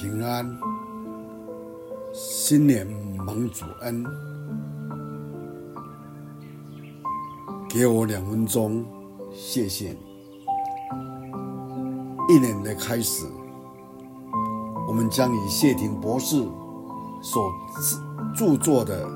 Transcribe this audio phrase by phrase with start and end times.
[0.00, 0.58] 平安，
[2.14, 2.86] 新年
[3.18, 4.02] 蒙主恩，
[7.68, 8.82] 给我两分钟，
[9.30, 9.98] 谢谢你。
[12.34, 13.26] 一年的开始，
[14.88, 16.48] 我们将以谢霆博士
[17.20, 17.52] 所
[18.34, 19.06] 著作的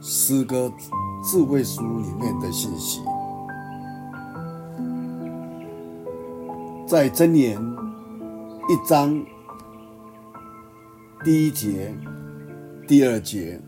[0.00, 0.72] 诗歌
[1.20, 3.00] 智慧书里面的信息，
[6.86, 7.60] 在箴言
[8.68, 9.20] 一章。
[11.24, 11.90] 第一节、
[12.86, 13.58] 第二节，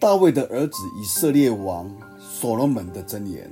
[0.00, 1.88] 大卫的儿子以色列王
[2.18, 3.48] 所罗门的箴言，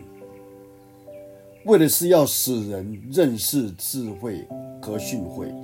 [1.66, 4.44] 为的是要使人认识智慧
[4.82, 5.54] 和训诲，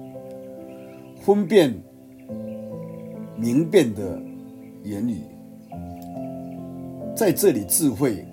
[1.20, 1.74] 分辨
[3.36, 4.22] 明辨的
[4.84, 5.22] 言语。
[7.16, 8.24] 在这里，智慧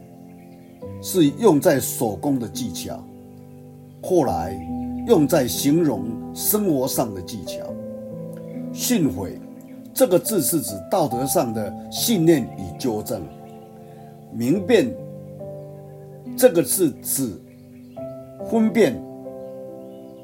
[1.01, 3.03] 是用在手工的技巧，
[4.03, 4.55] 后来
[5.07, 6.05] 用在形容。
[6.35, 7.65] 生活上的技巧，
[8.73, 9.29] 训诲
[9.93, 13.21] 这个字是指道德上的信念与纠正；
[14.33, 14.93] 明辨
[16.35, 17.31] 这个字指
[18.51, 19.01] 分辨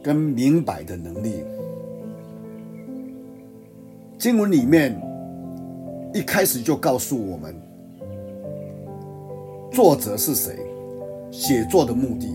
[0.04, 1.46] 跟明白的能力。
[4.18, 5.02] 经文里面
[6.14, 7.56] 一开始就告诉我们，
[9.72, 10.60] 作者是谁，
[11.32, 12.28] 写作的目的，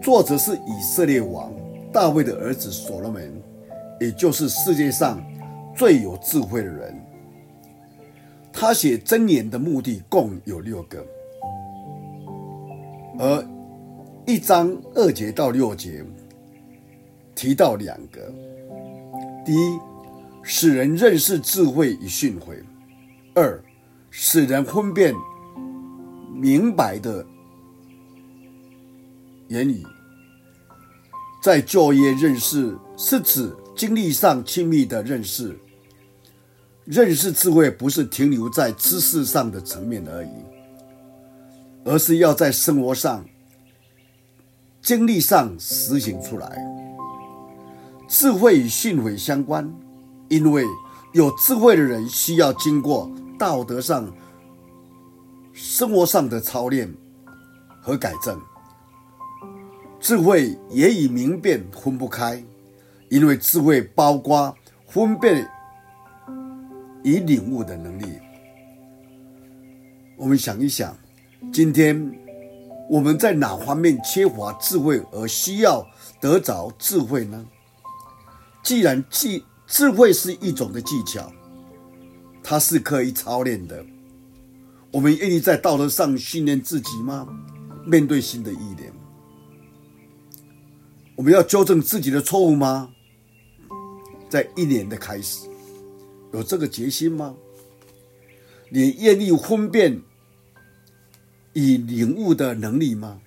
[0.00, 1.52] 作者是以色列王。
[1.90, 3.42] 大卫的儿子所罗门，
[3.98, 5.24] 也就是世界上
[5.74, 6.94] 最有智慧的人。
[8.52, 11.04] 他写箴言的目的共有六个，
[13.18, 13.46] 而
[14.26, 16.04] 一章二节到六节
[17.34, 18.20] 提到两个：
[19.46, 19.78] 第一，
[20.42, 22.62] 使人认识智慧与训诲；
[23.34, 23.58] 二，
[24.10, 25.14] 使人分辨
[26.34, 27.24] 明白的
[29.48, 29.84] 言语。
[31.42, 35.58] 在就业认识是指经历上亲密的认识，
[36.84, 40.30] 认识智慧不是停留在知识上的层面而已，
[41.84, 43.24] 而是要在生活上、
[44.82, 46.58] 经历上实行出来。
[48.08, 49.72] 智慧与训诲相关，
[50.28, 50.64] 因为
[51.12, 54.12] 有智慧的人需要经过道德上、
[55.52, 56.92] 生活上的操练
[57.80, 58.40] 和改正。
[60.00, 62.42] 智慧也与明辨分不开，
[63.08, 65.48] 因为智慧包括分辨
[67.02, 68.06] 与领悟的能力。
[70.16, 70.96] 我们想一想，
[71.52, 72.12] 今天
[72.88, 75.86] 我们在哪方面缺乏智慧而需要
[76.20, 77.44] 得着智慧呢？
[78.62, 81.30] 既然技智慧是一种的技巧，
[82.42, 83.84] 它是可以操练的。
[84.92, 87.26] 我们愿意在道德上训练自己吗？
[87.84, 88.92] 面对新的一年。
[91.18, 92.92] 我们要纠正自己的错误吗？
[94.28, 95.48] 在一年的开始，
[96.32, 97.34] 有这个决心吗？
[98.70, 100.00] 你愿意分辨
[101.54, 103.20] 与领悟的能力吗？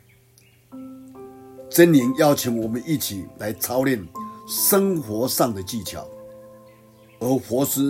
[1.69, 4.01] 真言邀请我们一起来操练
[4.47, 6.07] 生活上的技巧，
[7.19, 7.81] 而活出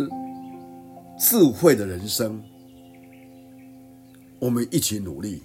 [1.20, 2.44] 智慧的人生。
[4.40, 5.44] 我们一起努力，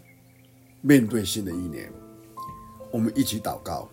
[0.81, 1.93] 面对新的一年。
[2.91, 3.87] 我们一起祷告。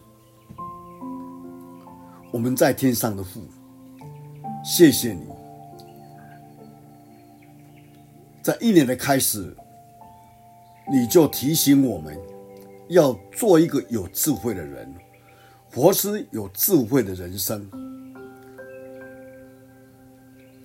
[2.33, 3.41] 我们在天上的父，
[4.65, 5.21] 谢谢你，
[8.41, 9.55] 在一年的开始，
[10.91, 12.19] 你就提醒我们
[12.89, 14.91] 要做一个有智慧的人，
[15.71, 17.69] 活出有智慧的人生。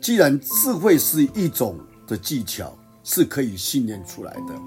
[0.01, 2.75] 既然智慧是一种的技巧，
[3.05, 4.59] 是可以训练出来的，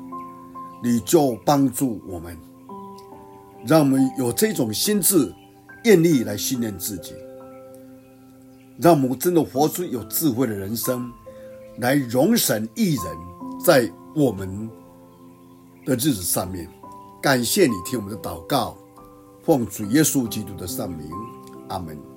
[0.84, 2.38] 你就帮助我们，
[3.66, 5.34] 让我们有这种心智。
[5.84, 7.14] 愿力来训练自己，
[8.78, 11.12] 让我们真的活出有智慧的人生，
[11.78, 13.06] 来容神一人，
[13.64, 14.70] 在我们
[15.86, 16.68] 的日子上面。
[17.22, 18.76] 感谢你听我们的祷告，
[19.44, 21.10] 奉主耶稣基督的圣名，
[21.70, 22.11] 阿门。